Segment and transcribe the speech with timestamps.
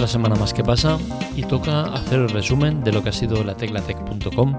[0.00, 0.98] Otra semana más que pasa
[1.36, 4.56] y toca hacer el resumen de lo que ha sido la teclatec.com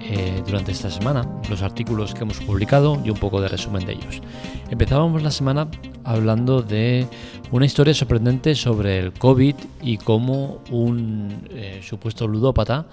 [0.00, 3.92] eh, durante esta semana, los artículos que hemos publicado y un poco de resumen de
[3.92, 4.20] ellos.
[4.68, 5.68] Empezábamos la semana
[6.02, 7.06] hablando de
[7.52, 12.88] una historia sorprendente sobre el COVID y cómo un eh, supuesto ludópata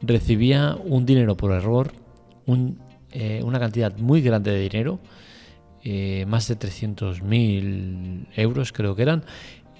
[0.00, 1.92] recibía un dinero por error,
[3.10, 4.98] eh, una cantidad muy grande de dinero,
[6.26, 9.24] más de 300.000 euros creo que eran,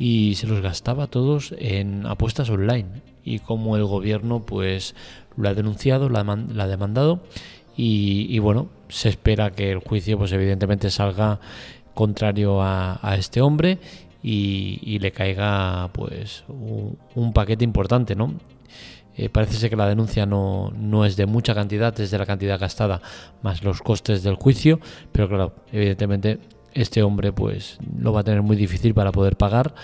[0.05, 2.89] y se los gastaba todos en apuestas online
[3.23, 4.97] y como el gobierno pues
[5.37, 7.21] lo ha denunciado, lo ha, demandado
[7.77, 11.39] y, bueno, se espera que el juicio pues evidentemente salga
[11.95, 13.79] contrario a, este hombre
[14.25, 18.35] y, le caiga pues un, paquete importante, ¿no?
[19.17, 22.27] Eh, parece ser que la denuncia no, no, es de mucha cantidad, es de la
[22.27, 23.03] cantidad gastada
[23.43, 24.81] más los costes del juicio,
[25.13, 26.41] pero claro, evidentemente
[26.75, 29.75] este hombre pues lo va a tener muy difícil para poder pagar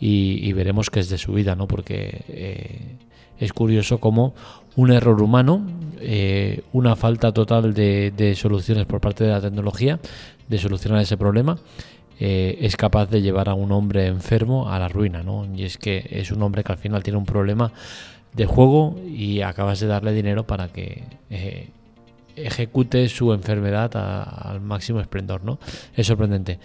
[0.00, 1.66] y, veremos qué es de su vida, ¿no?
[1.66, 2.96] Porque eh,
[3.38, 4.34] es curioso cómo
[4.76, 5.66] un error humano,
[6.00, 10.00] eh, una falta total de, soluciones por parte de la tecnología,
[10.48, 11.58] de solucionar ese problema,
[12.20, 15.46] eh, es capaz de llevar a un hombre enfermo a la ruina, ¿no?
[15.56, 17.72] Y es que es un hombre que al final tiene un problema
[18.34, 21.02] de juego y acabas de darle dinero para que
[22.36, 25.58] ejecute su enfermedad al máximo esplendor, ¿no?
[25.94, 26.58] Es sorprendente.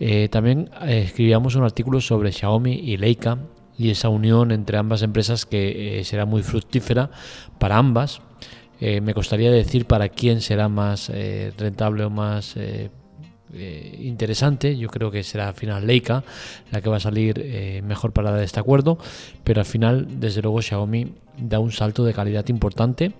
[0.00, 3.38] Eh, también eh, escribíamos un artículo sobre Xiaomi y Leica
[3.76, 7.10] y esa unión entre ambas empresas que eh, será muy fructífera
[7.58, 8.20] para ambas.
[8.80, 11.10] me costaría decir para quién será más
[11.58, 12.54] rentable o más
[13.52, 14.76] interesante.
[14.76, 16.24] Yo creo que será al final Leica
[16.70, 18.98] la que va a salir mejor parada de este acuerdo,
[19.44, 23.14] pero al final, desde luego, Xiaomi da un salto de calidad importante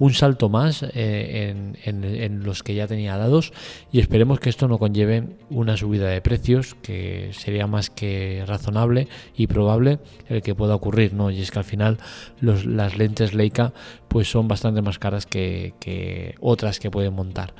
[0.00, 3.52] un salto más eh, en, los que ya tenía dados
[3.92, 9.08] y esperemos que esto no conlleve una subida de precios que sería más que razonable
[9.36, 9.98] y probable
[10.28, 11.30] el que pueda ocurrir ¿no?
[11.30, 11.98] y es que al final
[12.40, 13.74] las lentes Leica
[14.08, 17.52] pues son bastante más caras que, otras que pueden montar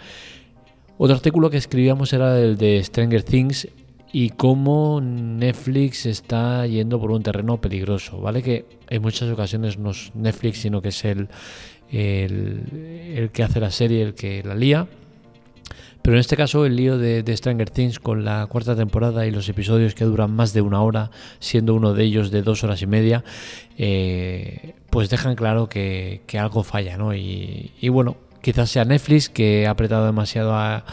[1.03, 3.67] otro artículo que escribíamos era el de Stranger Things
[4.13, 8.43] y cómo Netflix está yendo por un terreno peligroso, ¿vale?
[8.43, 11.29] Que en muchas ocasiones no es Netflix, sino que es el,
[11.91, 14.89] el, que hace la serie, el que la lía.
[16.03, 19.49] Pero en este caso el lío de, Stranger Things con la cuarta temporada y los
[19.49, 22.87] episodios que duran más de una hora, siendo uno de ellos de dos horas y
[22.87, 23.25] media,
[23.79, 27.15] eh, pues dejan claro que, algo falla, ¿no?
[27.15, 30.85] Y, y bueno, Quizás sea Netflix que ha apretado demasiado a,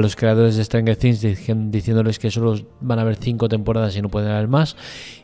[0.00, 4.08] los creadores de Stranger Things diciéndoles que solo van a haber cinco temporadas y no
[4.08, 4.76] pueden haber más.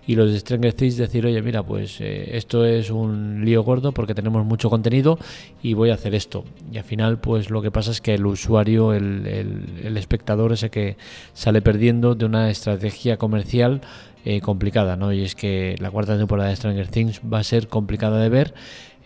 [0.06, 3.92] Y los de Stranger Things decir, oye, mira, pues eh, esto es un lío gordo
[3.92, 5.18] porque tenemos mucho contenido
[5.62, 6.44] y voy a hacer esto.
[6.72, 10.70] Y al final, pues lo que pasa es que el usuario, el, el, espectador ese
[10.70, 10.96] que
[11.34, 13.82] sale perdiendo de una estrategia comercial
[14.28, 15.12] eh, complicada, ¿no?
[15.12, 18.54] Y es que la cuarta temporada de Stranger Things va a ser complicada de ver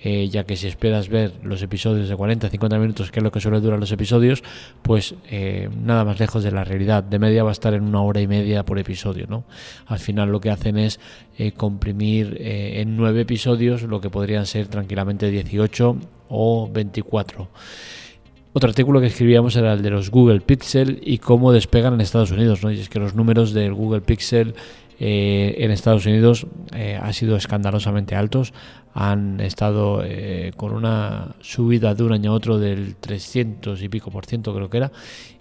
[0.02, 3.40] eh, ya que si esperas ver los episodios de 40-50 minutos, que es lo que
[3.40, 4.42] suele durar los episodios,
[4.82, 7.02] pues eh, nada más lejos de la realidad.
[7.04, 9.44] De media va a estar en una hora y media por episodio, ¿no?
[9.86, 11.00] Al final lo que hacen es
[11.38, 15.96] eh, comprimir en nueve episodios lo que podrían ser tranquilamente 18
[16.28, 17.48] o 24.
[18.52, 22.32] Otro artículo que escribíamos era el de los Google Pixel y cómo despegan en Estados
[22.32, 22.72] Unidos, ¿no?
[22.72, 24.54] Y es que los números del Google Pixel
[25.02, 28.52] en Estados Unidos han sido escandalosamente altos
[28.94, 34.10] han estado eh, con una subida de un año a otro del 300 y pico
[34.10, 34.92] por ciento creo que era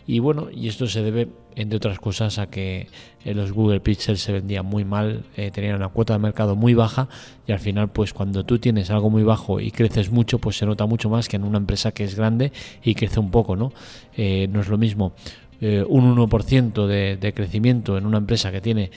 [0.06, 1.28] y bueno y esto se debe
[1.62, 2.88] entre otras cosas a que
[3.26, 6.74] eh, los Google Pixel se vendían muy mal eh, tenían una cuota de mercado muy
[6.74, 7.10] baja
[7.48, 10.66] y al final pues cuando tú tienes algo muy bajo y creces mucho pues se
[10.66, 12.52] nota mucho más que en una empresa que es grande
[12.84, 13.72] y crece un poco no
[14.18, 15.14] no es lo mismo
[15.62, 18.92] un 1% de, de crecimiento en una empresa que tiene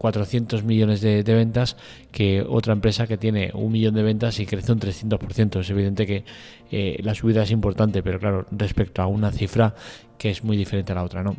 [0.00, 1.76] 400 millones de, ventas
[2.10, 5.60] que otra empresa que tiene un millón de ventas y crece un 300%.
[5.60, 6.24] Es evidente que
[6.70, 9.74] eh, la subida es importante, pero claro, respecto a una cifra
[10.16, 11.36] que es muy diferente a la otra, ¿no?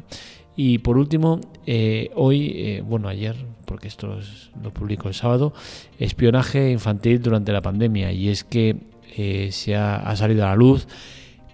[0.55, 3.35] Y por último, eh, hoy, eh, bueno, ayer,
[3.65, 4.19] porque esto
[4.61, 5.53] lo publico el sábado,
[5.97, 8.11] espionaje infantil durante la pandemia.
[8.11, 8.75] Y es que
[9.51, 10.87] se ha, salido a la luz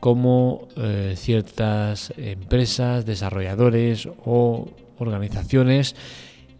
[0.01, 0.67] cómo
[1.15, 4.67] ciertas empresas, desarrolladores o
[4.99, 5.95] organizaciones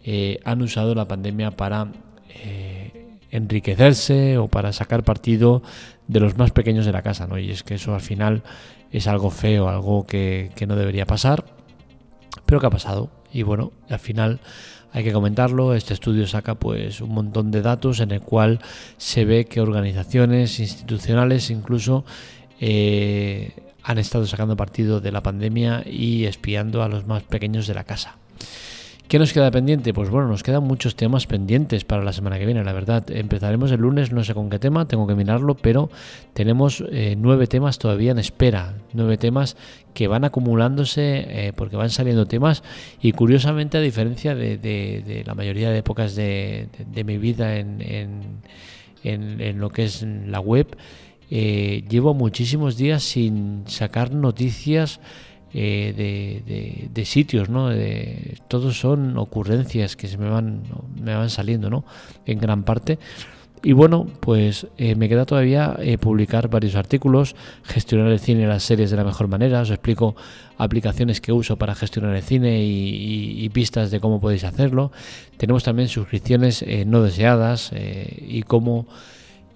[0.04, 1.88] eh, han usado la pandemia para
[2.30, 5.62] eh, enriquecerse o para sacar partido
[6.06, 7.38] de los más pequeños de la casa, ¿no?
[7.38, 8.42] Y es que eso al final
[8.90, 11.44] es algo feo, algo que, no debería pasar,
[12.46, 13.10] pero que ha pasado.
[13.32, 14.40] Y bueno, al final
[14.92, 15.74] hay que comentarlo.
[15.74, 18.60] Este estudio saca pues un montón de datos en el cual
[18.96, 22.04] se ve que organizaciones institucionales incluso
[22.60, 23.52] eh,
[23.82, 27.84] han estado sacando partido de la pandemia y espiando a los más pequeños de la
[27.84, 28.16] casa.
[29.08, 29.94] ¿Qué nos queda pendiente?
[29.94, 33.10] Pues bueno, nos quedan muchos temas pendientes para la semana que viene, la verdad.
[33.10, 35.88] Empezaremos el lunes, no sé con qué tema, tengo que mirarlo, pero
[36.34, 38.74] tenemos eh, nueve temas todavía en espera.
[38.92, 39.56] Nueve temas
[39.94, 42.62] que van acumulándose eh, porque van saliendo temas
[43.00, 46.68] y curiosamente a diferencia de, la mayoría de épocas de,
[47.06, 48.42] mi vida en,
[49.58, 50.76] lo que es la web,
[51.30, 55.00] eh, llevo muchísimos días sin sacar noticias
[55.54, 57.68] eh, de, sitios, ¿no?
[57.68, 60.62] De, todos son ocurrencias que se me van,
[61.00, 61.84] me van saliendo, ¿no?
[62.26, 62.98] En gran parte.
[63.62, 67.34] Y bueno, pues eh, me queda todavía eh, publicar varios artículos,
[67.64, 69.62] gestionar el cine y las series de la mejor manera.
[69.62, 70.14] Os explico
[70.58, 74.92] aplicaciones que uso para gestionar el cine y, pistas de cómo podéis hacerlo.
[75.38, 78.86] Tenemos también suscripciones no deseadas y cómo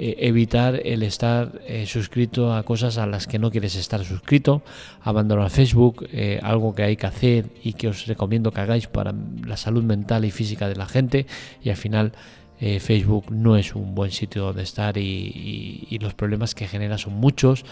[0.04, 4.62] eh, evitar el estar eh, suscrito a cosas a las que no quieres estar suscrito,
[5.00, 9.14] abandonar Facebook, eh, algo que hay que hacer y que os recomiendo que hagáis para
[9.46, 11.26] la salud mental y física de la gente
[11.62, 12.12] y al final
[12.80, 17.64] Facebook no es un buen sitio donde estar y, los problemas que genera son muchos.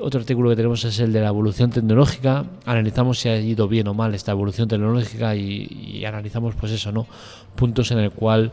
[0.00, 2.46] otro artículo que tenemos es el de la evolución tecnológica.
[2.64, 7.06] Analizamos si ha ido bien o mal esta evolución tecnológica y, analizamos pues eso, ¿no?
[7.54, 8.52] Puntos en el cual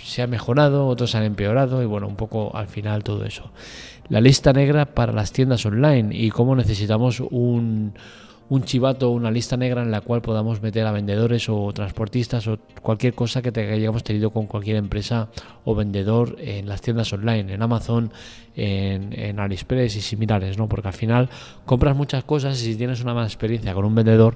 [0.00, 3.50] se ha mejorado, otros han empeorado y bueno, un poco al final todo eso.
[4.08, 7.94] La lista negra para las tiendas online y cómo necesitamos un,
[8.50, 12.58] un chivato, una lista negra en la cual podamos meter a vendedores o transportistas o
[12.82, 15.28] cualquier cosa que hayamos tenido con cualquier empresa
[15.64, 18.12] o vendedor en las tiendas online, en Amazon,
[18.54, 20.68] en, en AliExpress y similares, ¿no?
[20.68, 21.30] Porque al final
[21.64, 24.34] compras muchas cosas y si tienes una mala experiencia con un vendedor,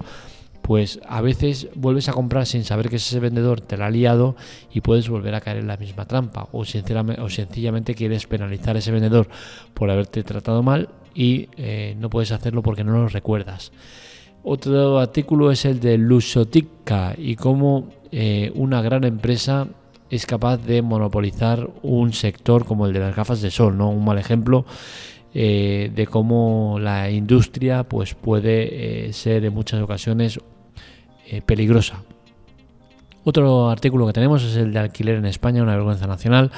[0.62, 4.37] pues a veces vuelves a comprar sin saber que ese vendedor te la ha liado
[4.72, 8.93] y puedes volver a caer en la misma trampa o, sencillamente quieres penalizar a ese
[8.93, 9.28] vendedor
[9.75, 13.72] por haberte tratado mal y eh, no puedes hacerlo porque no lo recuerdas.
[14.43, 19.69] Otro artículo es el de Lusotica y cómo eh, una gran empresa
[20.10, 23.90] es capaz de monopolizar un sector como el de las gafas de sol, ¿no?
[23.90, 24.64] Un mal ejemplo
[25.40, 30.40] eh, de cómo la industria pues puede ser en muchas ocasiones
[31.31, 32.02] eh, peligrosa.
[33.23, 36.50] Otro artículo que tenemos es el de alquiler en España, una vergüenza nacional.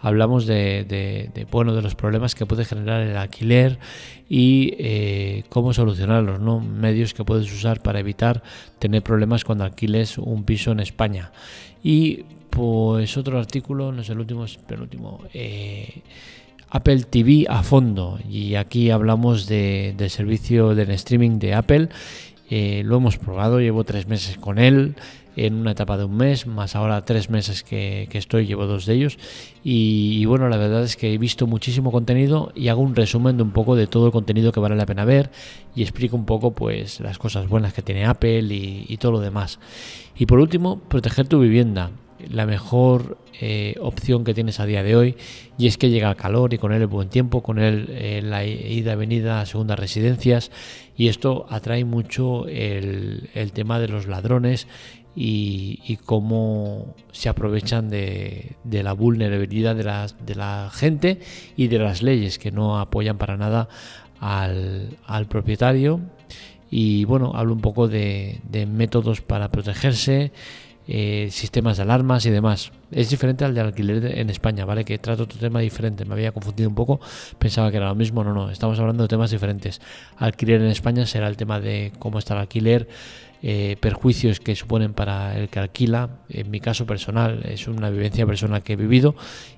[0.00, 3.80] Hablamos de, bueno, de los problemas que puede generar el alquiler
[4.28, 6.60] y eh, cómo solucionarlos, ¿no?
[6.60, 8.44] medios que puedes usar para evitar
[8.78, 11.32] tener problemas cuando alquiles un piso en España.
[11.82, 15.24] Y pues otro artículo, no es el último, es el penúltimo.
[15.32, 16.02] Eh,
[16.70, 21.88] Apple TV a fondo y aquí hablamos de, del servicio del streaming de Apple
[22.50, 24.94] eh, lo hemos probado, llevo tres meses con él,
[25.36, 28.94] en una etapa de un mes, más ahora tres meses que, estoy, llevo dos de
[28.94, 29.18] ellos.
[29.62, 33.42] Y, bueno, la verdad es que he visto muchísimo contenido y hago un resumen de
[33.42, 35.30] un poco de todo el contenido que vale la pena ver
[35.76, 39.60] y explico un poco pues las cosas buenas que tiene Apple y todo lo demás.
[40.16, 41.92] Y por último, proteger tu vivienda
[42.30, 45.16] la mejor eh, opción que tienes a día de hoy
[45.56, 48.20] y es que llega el calor y con él el buen tiempo, con él eh,
[48.22, 50.50] la ida venida a segundas residencias
[50.96, 54.66] y esto atrae mucho el, tema de los ladrones
[55.14, 61.20] y, cómo se aprovechan de, la vulnerabilidad de la, de la, gente
[61.56, 63.68] y de las leyes que no apoyan para nada
[64.20, 66.00] al, al propietario.
[66.70, 70.32] Y bueno, hablo un poco de, de métodos para protegerse
[70.90, 72.72] eh, sistemas de alarmas y demás.
[72.90, 74.86] Es diferente al de alquiler en España, ¿vale?
[74.86, 76.06] Que trato otro tema diferente.
[76.06, 76.98] Me había confundido un poco,
[77.38, 78.24] pensaba que era lo mismo.
[78.24, 79.82] No, no, estamos hablando de temas diferentes.
[80.16, 82.88] Alquiler en España será el tema de cómo está el alquiler,
[83.40, 86.10] eh, perjuicios que suponen para el que alquila.
[86.28, 89.14] En mi caso personal, es una vivencia personal que he vivido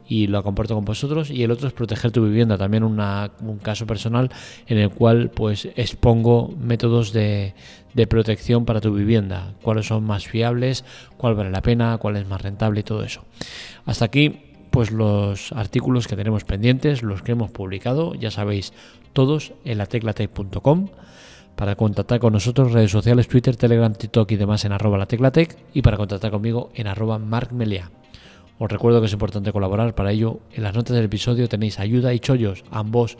[0.06, 1.30] y lo comparto con vosotros.
[1.30, 4.30] Y el otro es proteger tu vivienda, también un caso personal
[4.66, 7.54] en el cual pues expongo métodos de,
[8.08, 10.84] protección para tu vivienda, cuáles son más fiables,
[11.16, 13.24] cuál vale la pena, cuál es más rentable y todo eso.
[13.86, 18.72] Hasta aquí pues los artículos que tenemos pendientes, los que hemos publicado, ya sabéis,
[19.12, 20.88] todos en la teclatec.com.
[21.60, 25.58] Para contactar con nosotros, redes sociales, Twitter, Telegram, TikTok y demás en arroba la teclatec
[25.74, 27.90] y para contactar conmigo en arroba markmelia.
[28.58, 30.40] Os recuerdo que es importante colaborar, para ello.
[30.54, 33.18] En las notas del episodio tenéis ayuda y chollos, ambos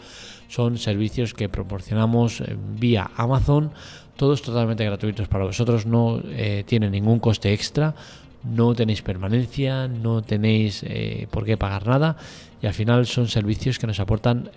[0.49, 3.73] son servicios que proporcionamos eh, vía Amazon,
[4.17, 7.95] todos totalmente gratuitos para vosotros, no eh, tienen ningún coste extra,
[8.43, 12.17] no tenéis permanencia, no tenéis eh, por qué pagar nada.
[12.63, 14.51] Y al final son servicios que nos aportan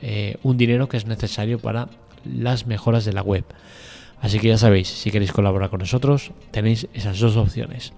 [0.44, 1.88] un dinero que es necesario para
[2.26, 3.46] las mejoras de la web.
[4.22, 7.92] Así que ya sabéis, si queréis colaborar con nosotros, tenéis esas dos opciones.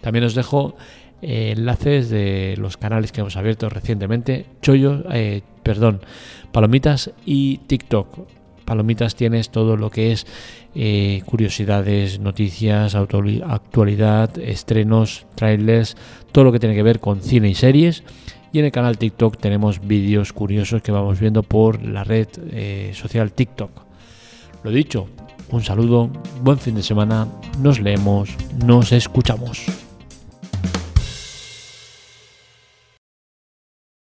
[0.00, 0.76] También os dejo
[1.22, 6.00] eh, enlaces de los canales que hemos abierto recientemente, Chollo, eh, perdón,
[6.52, 8.28] Palomitas y TikTok.
[8.64, 10.26] Palomitas tienes todo lo que es
[10.74, 15.96] eh, curiosidades, noticias, actualidad, estrenos, trailers,
[16.30, 18.04] todo lo que tiene que ver con cine y series.
[18.52, 22.92] Y en el canal TikTok tenemos vídeos curiosos que vamos viendo por la red eh,
[22.94, 23.70] social TikTok.
[24.62, 25.08] Lo dicho,
[25.50, 26.10] un saludo,
[26.42, 27.26] buen fin de semana,
[27.60, 28.28] nos leemos,
[28.64, 29.81] nos escuchamos.